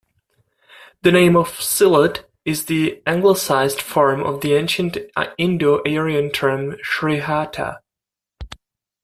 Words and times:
The 1.03 1.11
name 1.11 1.35
of 1.35 1.49
"Sylhet" 1.59 2.23
is 2.43 2.65
the 2.65 3.03
anglicized 3.05 3.79
form 3.83 4.23
of 4.23 4.41
the 4.41 4.55
ancient 4.55 4.97
Indo-Aryan 5.37 6.31
term 6.31 6.71
"Srihatta". 6.83 7.77